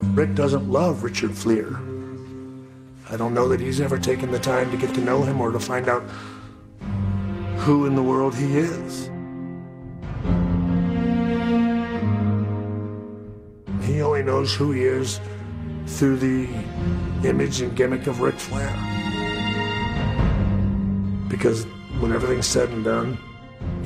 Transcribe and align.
Rick 0.00 0.34
doesn't 0.34 0.70
love 0.70 1.02
Richard 1.02 1.30
Fliehr. 1.30 1.74
I 3.10 3.16
don't 3.16 3.34
know 3.34 3.48
that 3.48 3.60
he's 3.60 3.80
ever 3.80 3.98
taken 3.98 4.30
the 4.30 4.38
time 4.38 4.70
to 4.70 4.76
get 4.76 4.94
to 4.94 5.00
know 5.00 5.22
him 5.22 5.40
or 5.40 5.50
to 5.52 5.60
find 5.60 5.88
out 5.88 6.02
who 7.58 7.86
in 7.86 7.94
the 7.94 8.02
world 8.02 8.34
he 8.34 8.58
is. 8.58 9.10
He 13.86 14.00
only 14.00 14.22
knows 14.22 14.54
who 14.54 14.72
he 14.72 14.84
is 14.84 15.20
through 15.86 16.16
the 16.16 16.48
image 17.28 17.60
and 17.60 17.76
gimmick 17.76 18.06
of 18.06 18.20
Ric 18.20 18.34
Flair. 18.34 18.72
Because 21.28 21.64
when 22.00 22.12
everything's 22.12 22.46
said 22.46 22.70
and 22.70 22.84
done, 22.84 23.18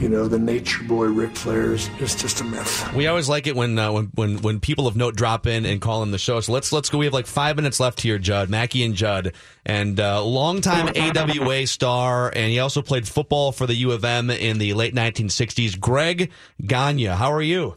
you 0.01 0.09
know, 0.09 0.29
the 0.29 0.39
nature 0.39 0.85
boy 0.85 1.07
Ric 1.07 1.35
Flair 1.37 1.73
is, 1.73 1.89
is 2.01 2.15
just 2.15 2.41
a 2.41 2.45
myth. 2.45 2.93
We 2.95 3.07
always 3.07 3.29
like 3.29 3.47
it 3.47 3.57
when, 3.57 3.79
uh, 3.79 3.93
when 3.93 4.07
when 4.15 4.39
when 4.39 4.61
people 4.61 4.87
of 4.87 4.97
note 4.97 5.17
drop 5.17 5.47
in 5.47 5.67
and 5.67 5.81
call 5.81 6.03
in 6.03 6.11
the 6.11 6.19
show. 6.19 6.41
So 6.41 6.53
let's 6.53 6.73
let's 6.73 6.89
go. 6.89 6.99
We 6.99 7.07
have 7.07 7.15
like 7.15 7.27
five 7.27 7.57
minutes 7.57 7.81
left 7.81 8.01
here, 8.01 8.19
Judd, 8.19 8.49
Mackey, 8.49 8.85
and 8.85 8.95
Judd, 8.95 9.33
and 9.67 9.99
uh, 9.99 10.25
longtime 10.25 10.93
AWA 10.97 11.67
star, 11.67 12.33
and 12.35 12.51
he 12.51 12.59
also 12.59 12.83
played 12.83 13.09
football 13.09 13.53
for 13.53 13.67
the 13.67 13.75
U 13.75 13.93
of 13.93 14.05
M 14.05 14.31
in 14.31 14.59
the 14.59 14.75
late 14.75 14.95
1960s. 14.95 15.79
Greg 15.79 16.31
Gagne, 16.65 17.07
how 17.07 17.33
are 17.33 17.43
you? 17.43 17.77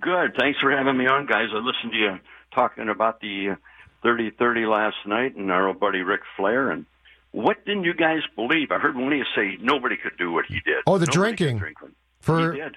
Good. 0.00 0.34
Thanks 0.38 0.58
for 0.60 0.70
having 0.70 0.98
me 0.98 1.06
on, 1.06 1.26
guys. 1.26 1.48
I 1.54 1.58
listened 1.58 1.92
to 1.92 1.98
you 1.98 2.18
talking 2.54 2.88
about 2.88 3.20
the 3.20 3.56
30-30 4.04 4.70
last 4.70 4.96
night 5.06 5.34
and 5.36 5.50
our 5.50 5.68
old 5.68 5.80
buddy 5.80 6.00
Ric 6.00 6.20
Flair 6.36 6.70
and 6.70 6.86
what 7.34 7.64
didn't 7.64 7.82
you 7.84 7.94
guys 7.94 8.20
believe? 8.36 8.70
I 8.70 8.78
heard 8.78 8.94
one 8.96 9.12
of 9.12 9.18
you 9.18 9.24
say 9.34 9.56
nobody 9.60 9.96
could 9.96 10.16
do 10.16 10.30
what 10.32 10.46
he 10.46 10.60
did. 10.64 10.82
Oh, 10.86 10.98
the 10.98 11.06
Nobody 11.06 11.12
drinking. 11.36 11.58
drink 11.58 11.76
For 12.20 12.52
he 12.52 12.60
did. 12.60 12.76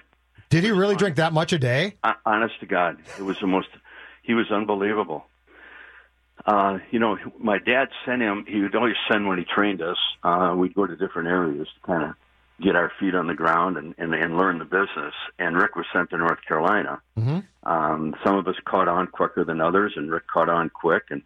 did 0.50 0.64
he 0.64 0.72
really 0.72 0.96
drink 0.96 1.16
that 1.16 1.32
much 1.32 1.52
a 1.52 1.58
day? 1.58 1.94
Uh, 2.02 2.14
honest 2.26 2.58
to 2.60 2.66
God, 2.66 2.98
it 3.18 3.22
was 3.22 3.38
the 3.40 3.46
most. 3.46 3.68
He 4.22 4.34
was 4.34 4.50
unbelievable. 4.50 5.24
Uh, 6.44 6.78
you 6.90 6.98
know, 6.98 7.16
my 7.38 7.58
dad 7.58 7.88
sent 8.04 8.22
him. 8.22 8.44
He 8.48 8.60
would 8.60 8.74
always 8.74 8.94
send 9.10 9.28
when 9.28 9.38
he 9.38 9.44
trained 9.44 9.80
us. 9.82 9.96
Uh, 10.22 10.54
we'd 10.56 10.74
go 10.74 10.86
to 10.86 10.96
different 10.96 11.28
areas 11.28 11.68
to 11.80 11.86
kind 11.86 12.02
of 12.04 12.14
get 12.60 12.74
our 12.74 12.90
feet 12.98 13.14
on 13.14 13.26
the 13.28 13.34
ground 13.34 13.76
and, 13.76 13.94
and, 13.98 14.14
and 14.14 14.36
learn 14.36 14.58
the 14.58 14.64
business. 14.64 15.14
And 15.38 15.56
Rick 15.56 15.76
was 15.76 15.86
sent 15.92 16.10
to 16.10 16.18
North 16.18 16.38
Carolina. 16.46 17.00
Mm-hmm. 17.16 17.38
Um, 17.70 18.14
some 18.24 18.36
of 18.36 18.46
us 18.48 18.56
caught 18.64 18.88
on 18.88 19.06
quicker 19.08 19.44
than 19.44 19.60
others, 19.60 19.92
and 19.96 20.10
Rick 20.10 20.26
caught 20.26 20.48
on 20.48 20.68
quick 20.70 21.04
and 21.10 21.22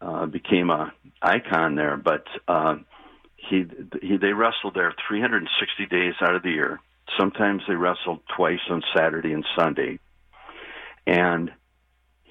uh, 0.00 0.26
became 0.26 0.70
a 0.70 0.92
icon 1.22 1.74
there. 1.74 1.96
But 1.96 2.24
uh, 2.48 2.76
he, 3.36 3.64
he 4.02 4.16
they 4.16 4.32
wrestled 4.32 4.74
there 4.74 4.94
360 5.08 5.86
days 5.86 6.14
out 6.20 6.34
of 6.34 6.42
the 6.42 6.50
year. 6.50 6.80
Sometimes 7.18 7.62
they 7.66 7.74
wrestled 7.74 8.20
twice 8.36 8.60
on 8.70 8.82
Saturday 8.94 9.32
and 9.32 9.44
Sunday, 9.56 9.98
and 11.06 11.50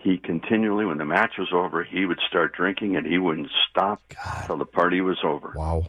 he 0.02 0.18
continually, 0.18 0.85
when 0.85 0.97
the 0.97 1.06
match 1.06 1.34
was 1.38 1.50
over, 1.53 1.84
he 1.84 2.06
would 2.06 2.19
start 2.28 2.53
drinking, 2.53 2.96
and 2.96 3.06
he 3.06 3.18
wouldn't 3.18 3.50
stop 3.69 4.01
till 4.46 4.57
the 4.57 4.66
party 4.66 5.01
was 5.01 5.18
over. 5.24 5.53
Wow. 5.56 5.86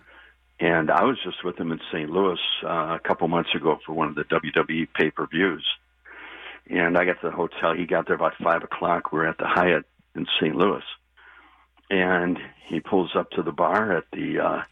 And 0.59 0.91
I 0.91 1.05
was 1.05 1.17
just 1.25 1.45
with 1.45 1.57
him 1.59 1.73
in 1.73 1.81
St. 1.93 2.11
Louis 2.11 2.39
uh, 2.65 2.97
a 2.97 3.01
couple 3.03 3.29
months 3.29 3.55
ago 3.55 3.79
for 3.87 3.93
one 3.93 4.09
of 4.09 4.15
the 4.15 4.25
WWE 4.25 4.89
pay 4.95 5.11
per 5.11 5.27
views. 5.27 5.65
And 6.69 6.99
I 6.99 7.05
got 7.05 7.21
to 7.21 7.31
the 7.31 7.37
hotel. 7.37 7.75
He 7.75 7.87
got 7.87 8.07
there 8.07 8.17
about 8.17 8.35
five 8.43 8.63
o'clock. 8.63 9.13
We're 9.13 9.27
at 9.27 9.39
the 9.39 9.47
Hyatt 9.47 9.85
in 10.15 10.27
St. 10.41 10.55
Louis, 10.55 10.83
and 11.91 12.39
he 12.67 12.81
pulls 12.81 13.11
up 13.17 13.31
to 13.33 13.43
the 13.43 13.53
bar 13.53 13.97
at 13.97 14.05
the 14.13 14.39
uh, 14.41 14.63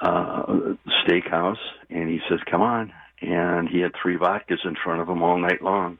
uh, 0.00 0.74
steakhouse, 1.04 1.58
and 1.88 2.08
he 2.08 2.20
says, 2.28 2.40
"Come 2.50 2.62
on!" 2.62 2.92
And 3.22 3.68
he 3.68 3.80
had 3.80 3.92
three 4.00 4.16
vodkas 4.16 4.64
in 4.64 4.74
front 4.82 5.00
of 5.00 5.08
him 5.08 5.22
all 5.22 5.38
night 5.38 5.62
long, 5.62 5.98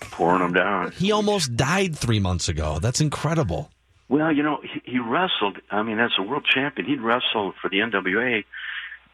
pouring 0.00 0.40
them 0.40 0.52
down. 0.52 0.90
He 0.92 1.12
almost 1.12 1.54
died 1.56 1.96
three 1.96 2.18
months 2.20 2.48
ago. 2.48 2.78
That's 2.80 3.00
incredible. 3.00 3.70
Well, 4.08 4.32
you 4.34 4.42
know, 4.42 4.60
he, 4.62 4.92
he 4.92 4.98
wrestled. 4.98 5.58
I 5.70 5.82
mean, 5.82 5.98
as 6.00 6.10
a 6.18 6.22
world 6.22 6.44
champion, 6.44 6.88
he'd 6.88 7.00
wrestle 7.00 7.52
for 7.60 7.68
the 7.70 7.78
NWA 7.78 8.44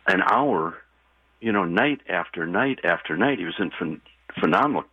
an 0.07 0.23
hour, 0.23 0.79
you 1.41 1.53
know, 1.53 1.65
night 1.65 2.01
after 2.09 2.47
night 2.47 2.79
after 2.85 3.17
night. 3.17 3.39
He 3.39 3.45
was 3.45 3.57
in 3.59 3.71
phen- 3.73 4.01
phenomenal 4.41 4.85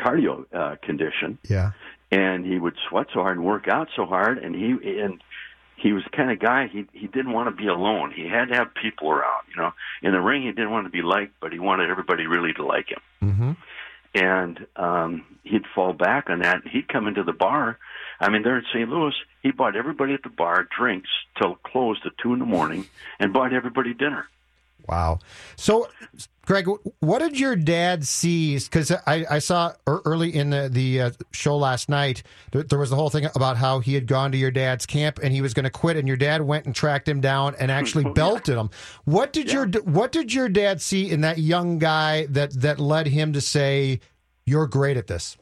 cardio 0.00 0.44
uh, 0.52 0.76
condition, 0.82 1.38
Yeah. 1.48 1.72
And 2.10 2.44
he 2.46 2.58
would 2.58 2.74
sweat 2.88 3.06
so 3.12 3.20
hard 3.20 3.36
and 3.36 3.46
work 3.46 3.68
out 3.68 3.88
so 3.96 4.06
hard. 4.06 4.38
And 4.38 4.54
he 4.54 5.00
and 5.00 5.22
he 5.76 5.92
was 5.92 6.04
the 6.04 6.16
kind 6.16 6.30
of 6.30 6.38
guy 6.38 6.68
he 6.68 6.86
he 6.92 7.06
didn't 7.06 7.32
want 7.32 7.48
to 7.48 7.54
be 7.54 7.68
alone. 7.68 8.12
He 8.14 8.26
had 8.28 8.46
to 8.46 8.54
have 8.54 8.74
people 8.74 9.10
around. 9.10 9.44
You 9.54 9.60
know, 9.62 9.72
in 10.02 10.12
the 10.12 10.20
ring, 10.20 10.42
he 10.42 10.48
didn't 10.52 10.70
want 10.70 10.86
to 10.86 10.90
be 10.90 11.02
liked, 11.02 11.34
but 11.40 11.52
he 11.52 11.58
wanted 11.58 11.90
everybody 11.90 12.26
really 12.26 12.52
to 12.54 12.64
like 12.64 12.90
him 12.90 13.00
Mm-hmm. 13.22 13.52
and 14.14 14.66
um, 14.76 15.24
he'd 15.42 15.64
fall 15.74 15.92
back 15.92 16.30
on 16.30 16.40
that. 16.40 16.66
He'd 16.70 16.88
come 16.88 17.06
into 17.08 17.22
the 17.22 17.32
bar. 17.32 17.78
I 18.20 18.30
mean, 18.30 18.42
there 18.42 18.56
in 18.58 18.64
St. 18.72 18.88
Louis, 18.88 19.14
he 19.42 19.50
bought 19.50 19.76
everybody 19.76 20.14
at 20.14 20.22
the 20.22 20.28
bar 20.30 20.66
drinks 20.78 21.08
till 21.38 21.52
it 21.52 21.62
closed 21.62 22.00
at 22.06 22.12
two 22.22 22.32
in 22.32 22.38
the 22.38 22.46
morning, 22.46 22.86
and 23.18 23.32
bought 23.32 23.52
everybody 23.52 23.92
dinner. 23.94 24.28
Wow. 24.88 25.18
So, 25.56 25.88
Greg, 26.44 26.66
what 27.00 27.18
did 27.18 27.40
your 27.40 27.56
dad 27.56 28.06
see? 28.06 28.56
Because 28.56 28.92
I, 28.92 29.24
I 29.28 29.38
saw 29.40 29.72
early 29.86 30.34
in 30.34 30.50
the, 30.50 30.68
the 30.70 31.00
uh, 31.00 31.10
show 31.32 31.56
last 31.56 31.88
night, 31.88 32.22
there 32.52 32.78
was 32.78 32.90
the 32.90 32.96
whole 32.96 33.10
thing 33.10 33.26
about 33.34 33.56
how 33.56 33.80
he 33.80 33.94
had 33.94 34.06
gone 34.06 34.30
to 34.32 34.38
your 34.38 34.52
dad's 34.52 34.86
camp 34.86 35.18
and 35.22 35.32
he 35.32 35.40
was 35.40 35.54
going 35.54 35.64
to 35.64 35.70
quit, 35.70 35.96
and 35.96 36.06
your 36.06 36.16
dad 36.16 36.42
went 36.42 36.66
and 36.66 36.74
tracked 36.74 37.08
him 37.08 37.20
down 37.20 37.54
and 37.58 37.70
actually 37.70 38.04
Oh, 38.04 38.08
yeah. 38.10 38.14
belted 38.14 38.56
him. 38.56 38.70
What 39.04 39.32
did 39.32 39.52
your 39.52 39.66
What 39.66 40.12
did 40.12 40.32
your 40.32 40.48
dad 40.48 40.80
see 40.80 41.10
in 41.10 41.22
that 41.22 41.38
young 41.38 41.78
guy 41.78 42.26
that 42.26 42.52
that 42.60 42.78
led 42.78 43.08
him 43.08 43.32
to 43.32 43.40
say, 43.40 44.00
"You're 44.44 44.66
great 44.68 44.96
at 44.96 45.08
this"? 45.08 45.36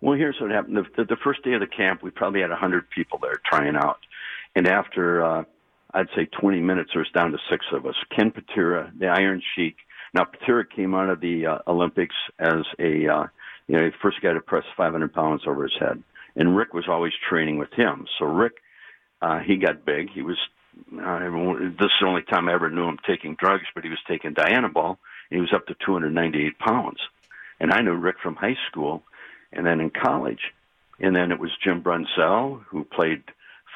Well, 0.00 0.16
here's 0.16 0.36
what 0.40 0.50
happened. 0.50 0.76
The, 0.96 1.04
the, 1.04 1.16
first 1.16 1.42
day 1.42 1.54
of 1.54 1.60
the 1.60 1.66
camp, 1.66 2.02
we 2.02 2.10
probably 2.10 2.40
had 2.40 2.50
a 2.50 2.52
100 2.52 2.88
people 2.90 3.18
there 3.20 3.40
trying 3.44 3.74
out. 3.74 3.98
And 4.54 4.68
after, 4.68 5.24
uh, 5.24 5.44
I'd 5.98 6.08
say 6.14 6.26
20 6.26 6.60
minutes, 6.60 6.90
there 6.94 7.00
was 7.00 7.10
down 7.10 7.32
to 7.32 7.38
six 7.50 7.66
of 7.72 7.84
us. 7.84 7.96
Ken 8.16 8.30
Patera, 8.30 8.92
the 8.96 9.08
Iron 9.08 9.42
Sheik. 9.54 9.74
Now, 10.14 10.24
Patera 10.24 10.64
came 10.64 10.94
out 10.94 11.10
of 11.10 11.20
the 11.20 11.46
uh, 11.46 11.58
Olympics 11.66 12.14
as 12.38 12.62
a, 12.78 13.08
uh, 13.08 13.26
you 13.66 13.76
know, 13.76 13.90
first 14.00 14.22
guy 14.22 14.32
to 14.32 14.40
press 14.40 14.62
500 14.76 15.12
pounds 15.12 15.42
over 15.44 15.64
his 15.64 15.76
head. 15.80 16.00
And 16.36 16.56
Rick 16.56 16.72
was 16.72 16.84
always 16.88 17.14
training 17.28 17.58
with 17.58 17.72
him. 17.72 18.06
So 18.16 18.26
Rick, 18.26 18.52
uh, 19.20 19.40
he 19.40 19.56
got 19.56 19.84
big. 19.84 20.10
He 20.14 20.22
was, 20.22 20.38
uh, 20.92 21.18
this 21.80 21.86
is 21.86 22.00
the 22.00 22.06
only 22.06 22.22
time 22.22 22.48
I 22.48 22.54
ever 22.54 22.70
knew 22.70 22.86
him 22.86 22.98
taking 23.04 23.34
drugs, 23.34 23.64
but 23.74 23.82
he 23.82 23.90
was 23.90 23.98
taking 24.06 24.34
Dianabol, 24.34 24.98
and 25.30 25.36
he 25.36 25.40
was 25.40 25.52
up 25.52 25.66
to 25.66 25.74
298 25.84 26.60
pounds. 26.60 27.00
And 27.58 27.72
I 27.72 27.80
knew 27.80 27.94
Rick 27.94 28.16
from 28.22 28.36
high 28.36 28.56
school 28.70 29.02
and 29.52 29.66
then 29.66 29.80
in 29.80 29.90
college. 29.90 30.52
And 31.00 31.16
then 31.16 31.32
it 31.32 31.40
was 31.40 31.50
Jim 31.64 31.82
Brunzell, 31.82 32.62
who 32.68 32.84
played 32.84 33.24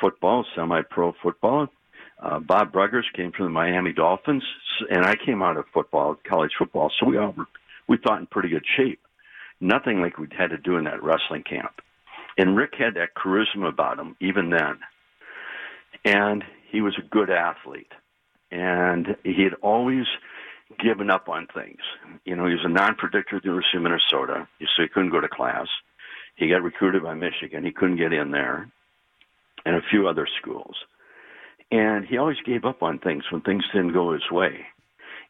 football, 0.01 0.47
semi-pro 0.55 1.15
football. 1.21 1.69
Uh, 2.23 2.39
Bob 2.39 2.73
Bruggers 2.73 3.05
came 3.15 3.33
from 3.33 3.47
the 3.47 3.51
Miami 3.51 3.93
Dolphins, 3.93 4.45
and 4.89 5.05
I 5.05 5.17
came 5.17 5.43
out 5.43 5.57
of 5.57 5.65
football, 5.75 6.17
college 6.29 6.53
football. 6.57 6.91
So 6.99 7.07
we 7.07 7.19
all 7.19 7.35
were, 7.37 7.47
we 7.89 7.97
thought 7.97 8.21
in 8.21 8.27
pretty 8.27 8.49
good 8.49 8.65
shape. 8.77 9.01
Nothing 9.61 10.01
like 10.01 10.19
we'd 10.19 10.33
had 10.33 10.51
to 10.51 10.59
do 10.59 10.77
in 10.77 10.85
that 10.85 11.03
wrestling 11.03 11.43
camp. 11.43 11.81
And 12.39 12.57
Rick 12.57 12.75
had 12.79 12.95
that 12.95 13.15
charisma 13.15 13.69
about 13.69 13.99
him 13.99 14.17
even 14.21 14.51
then. 14.51 14.79
And 16.05 16.45
he 16.71 16.81
was 16.81 16.97
a 16.99 17.03
good 17.03 17.31
athlete. 17.31 17.93
And 18.51 19.17
he 19.25 19.43
had 19.43 19.55
always 19.63 20.07
given 20.83 21.11
up 21.11 21.29
on 21.29 21.49
things. 21.53 21.81
You 22.25 22.37
know, 22.37 22.47
he 22.47 22.55
was 22.55 22.65
a 22.65 22.69
non-predictor 22.69 23.37
at 23.37 23.43
the 23.43 23.49
University 23.49 23.79
of 23.79 23.83
Minnesota, 23.83 24.49
so 24.61 24.83
he 24.83 24.89
couldn't 24.89 25.11
go 25.11 25.21
to 25.21 25.29
class. 25.29 25.67
he 26.37 26.49
got 26.49 26.63
recruited 26.63 27.03
by 27.03 27.15
Michigan. 27.15 27.65
He 27.65 27.73
couldn't 27.73 27.99
get 27.99 28.13
in 28.13 28.31
there, 28.31 28.71
and 29.65 29.77
a 29.77 29.83
few 29.91 30.09
other 30.09 30.27
schools. 30.41 30.77
And 31.73 32.05
he 32.05 32.19
always 32.19 32.37
gave 32.45 32.65
up 32.65 32.83
on 32.83 32.99
things 32.99 33.25
when 33.33 33.41
things 33.41 33.65
didn't 33.73 33.95
go 33.95 34.13
his 34.13 34.31
way. 34.31 34.67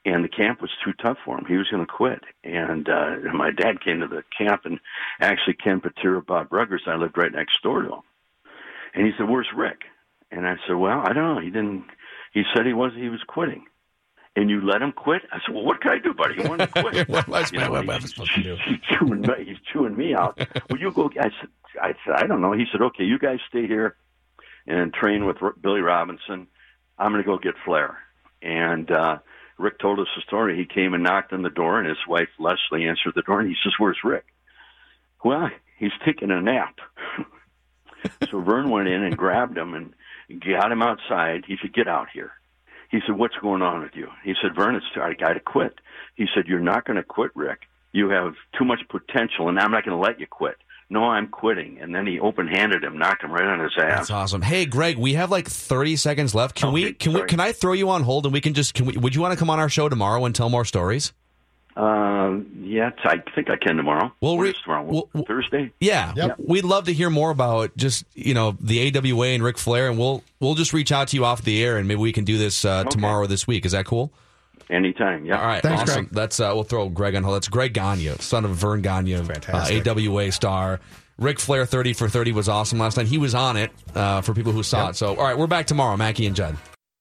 And 0.05 0.25
the 0.25 0.29
camp 0.29 0.61
was 0.61 0.71
too 0.85 0.93
tough 1.01 1.19
for 1.25 1.39
him. 1.39 1.45
He 1.47 1.57
was 1.57 1.69
going 1.71 1.87
to 1.87 1.93
quit. 1.93 2.25
And 2.43 2.89
uh, 2.89 3.15
my 3.33 3.53
dad 3.53 3.81
came 3.85 4.01
to 4.01 4.09
the 4.09 4.25
camp, 4.37 4.63
and 4.65 4.81
actually 5.21 5.55
Ken 5.55 5.81
Patera, 5.81 6.21
Bob 6.21 6.51
Bruggers, 6.51 6.89
I 6.89 6.97
lived 6.97 7.17
right 7.17 7.31
next 7.33 7.63
door 7.63 7.83
to 7.83 7.89
him. 7.89 8.01
And 8.95 9.07
he 9.07 9.13
said, 9.17 9.29
"Where's 9.29 9.47
Rick?" 9.57 9.83
And 10.33 10.47
I 10.47 10.57
said, 10.67 10.75
"Well, 10.75 10.99
I 11.07 11.13
don't 11.13 11.37
know. 11.37 11.41
He 11.41 11.51
didn't. 11.51 11.85
He 12.35 12.43
said 12.55 12.67
he 12.67 12.73
was 12.73 12.93
he 12.97 13.09
was 13.09 13.23
quitting." 13.27 13.65
And 14.35 14.51
you 14.51 14.61
let 14.67 14.83
him 14.83 14.93
quit? 14.93 15.23
I 15.31 15.39
said, 15.47 15.55
"Well, 15.55 15.65
what 15.65 15.81
can 15.81 15.93
I 15.93 15.99
do, 15.99 16.13
buddy? 16.13 16.35
He 16.43 16.49
wanted 16.49 16.75
to 16.75 16.83
quit." 16.83 17.09
what 17.09 17.29
was 17.29 17.53
You 17.53 17.61
know, 17.61 17.71
what 17.71 17.85
he's- 17.85 18.11
supposed 18.11 18.35
to 18.35 18.43
do? 18.43 18.57
He's 18.67 18.81
chewing 18.81 19.21
me. 19.21 19.45
He's 19.47 19.59
chewing 19.73 19.97
me 19.97 20.15
out. 20.15 20.37
Will 20.69 20.79
you 20.81 20.91
go? 20.91 21.09
I 21.19 21.31
said, 21.41 21.49
I 21.81 21.95
said, 22.05 22.15
I 22.17 22.27
don't 22.27 22.41
know. 22.41 22.53
He 22.53 22.65
said, 22.71 22.83
okay, 22.83 23.05
you 23.05 23.19
guys 23.19 23.39
stay 23.49 23.67
here 23.67 23.97
and 24.67 24.93
train 24.93 25.27
with 25.27 25.43
R- 25.43 25.55
Billy 25.61 25.81
Robinson. 25.81 26.47
I'm 26.99 27.13
going 27.13 27.23
to 27.23 27.27
go 27.27 27.39
get 27.39 27.55
Flair. 27.65 27.99
And 28.43 28.91
uh, 28.91 29.19
Rick 29.59 29.79
told 29.79 29.99
us 30.01 30.09
the 30.17 30.23
story. 30.23 30.57
He 30.57 30.65
came 30.65 30.95
and 30.95 31.03
knocked 31.03 31.33
on 31.33 31.43
the 31.43 31.51
door, 31.51 31.79
and 31.79 31.89
his 31.89 32.07
wife 32.09 32.29
Leslie 32.39 32.89
answered 32.89 33.15
the 33.15 33.23
door, 33.23 33.41
and 33.41 33.49
he 33.49 33.57
says, 33.63 33.73
"Where's 33.79 33.99
Rick?" 34.05 34.27
Well, 35.25 35.51
he's 35.79 35.93
taking 36.05 36.31
a 36.31 36.41
nap. 36.41 36.79
so 38.31 38.41
Vern 38.41 38.71
went 38.71 38.89
in 38.89 39.05
and 39.05 39.17
grabbed 39.17 39.57
him 39.57 39.75
and 39.75 39.95
got 40.41 40.73
him 40.73 40.83
outside. 40.83 41.45
He 41.47 41.57
said, 41.61 41.73
"Get 41.73 41.89
out 41.89 42.09
here." 42.13 42.33
He 42.91 43.01
said, 43.07 43.17
"What's 43.17 43.37
going 43.37 43.63
on 43.63 43.83
with 43.83 43.95
you?" 43.95 44.09
He 44.25 44.35
said, 44.41 44.55
"Vern, 44.55 44.75
it's 44.75 44.87
I 44.97 45.15
got 45.15 45.35
to 45.35 45.41
quit." 45.41 45.81
He 46.17 46.27
said, 46.35 46.47
"You're 46.47 46.61
not 46.61 46.85
going 46.85 46.97
to 46.97 47.03
quit, 47.03 47.31
Rick. 47.35 47.63
You 47.93 48.09
have 48.09 48.35
too 48.59 48.65
much 48.65 48.81
potential, 48.89 49.49
and 49.49 49.59
I'm 49.59 49.71
not 49.71 49.85
going 49.85 49.97
to 49.97 50.03
let 50.03 50.21
you 50.21 50.27
quit." 50.27 50.57
No, 50.93 51.05
I'm 51.05 51.29
quitting. 51.29 51.79
And 51.81 51.95
then 51.95 52.07
he 52.07 52.21
open-handed 52.21 52.85
him, 52.85 52.99
knocked 52.99 53.25
him 53.25 53.33
right 53.33 53.47
on 53.47 53.61
his 53.61 53.73
ass. 53.79 53.99
That's 54.01 54.11
awesome. 54.11 54.43
Hey, 54.43 54.67
Greg, 54.67 54.99
we 54.99 55.15
have 55.15 55.31
like 55.31 55.49
30 55.49 55.97
seconds 55.97 56.35
left. 56.35 56.55
Can 56.55 56.71
we 56.73 56.85
Okay, 56.85 56.93
can 56.95 57.13
we 57.15 57.23
can 57.23 57.41
I 57.41 57.53
throw 57.53 57.73
you 57.73 57.89
on 57.89 58.03
hold 58.03 58.27
and 58.27 58.33
we 58.35 58.43
can 58.43 58.53
just 58.53 58.75
can 58.75 58.85
we 58.85 58.97
would 58.99 59.15
you 59.15 59.23
want 59.23 59.33
to 59.33 59.39
come 59.39 59.49
on 59.49 59.59
our 59.59 59.71
show 59.71 59.89
tomorrow 59.89 60.25
and 60.27 60.35
tell 60.35 60.51
more 60.51 60.67
stories? 60.67 61.15
Um, 61.75 62.47
yeah, 62.61 62.91
I 63.05 63.23
think 63.35 63.49
I 63.49 63.57
can 63.57 63.77
tomorrow. 63.79 64.13
Well, 64.21 64.37
What 64.37 64.43
we- 64.43 64.51
is 64.51 64.57
tomorrow? 64.63 64.83
well, 64.85 65.09
well- 65.15 65.25
Thursday. 65.27 65.73
Yeah, 65.81 66.13
Yep. 66.15 66.37
we'd 66.47 66.65
love 66.65 66.85
to 66.85 66.93
hear 66.93 67.09
more 67.09 67.31
about 67.31 67.75
just 67.79 68.05
you 68.15 68.35
know 68.35 68.55
the 68.61 68.81
AWA 68.81 69.29
and 69.29 69.43
Ric 69.43 69.57
Flair, 69.57 69.89
and 69.89 69.99
we'll 69.99 70.23
we'll 70.41 70.55
just 70.55 70.75
reach 70.75 70.93
out 70.93 71.09
to 71.09 71.17
you 71.17 71.25
off 71.25 71.41
the 71.43 71.65
air, 71.65 71.79
and 71.79 71.89
maybe 71.89 72.01
we 72.01 72.13
can 72.13 72.25
do 72.25 72.37
this 72.37 72.67
uh, 72.67 72.85
tomorrow 72.85 73.23
or 73.23 73.27
this 73.27 73.47
week. 73.47 73.65
Is 73.65 73.73
that 73.73 73.87
cool? 73.87 74.13
Anytime. 74.71 75.25
Yeah. 75.25 75.41
All 75.41 75.47
right, 75.47 75.63
Thanks, 75.63 75.83
awesome. 75.83 76.05
Greg. 76.05 76.15
That's 76.15 76.41
uh, 76.41 76.51
we'll 76.55 76.65
throw 76.65 76.89
Greg 76.89 77.15
on 77.15 77.23
hold. 77.23 77.37
That's 77.37 77.49
Greg 77.49 77.75
Gagne, 77.75 78.09
son 78.19 78.45
of 78.45 78.53
Vern 78.53 78.83
Gagne, 78.83 79.15
uh, 79.15 79.83
AWA 79.87 80.33
star. 80.33 80.81
Ric 81.19 81.39
Flair 81.39 81.67
thirty 81.67 81.93
for 81.93 82.09
thirty 82.09 82.33
was 82.33 82.49
awesome 82.49 82.79
last 82.79 82.97
night. 82.97 83.07
He 83.07 83.19
was 83.19 83.35
on 83.35 83.57
it 83.57 83.71
uh, 83.95 84.23
for 84.23 84.35
people 84.35 84.53
who 84.53 84.63
saw 84.63 84.89
it. 84.89 84.97
So 84.97 85.15
all 85.15 85.25
right, 85.25 85.37
we're 85.37 85.47
back 85.47 85.67
tomorrow, 85.67 85.97
Mackey 85.97 86.27
and 86.27 86.35
Judd. 86.35 86.57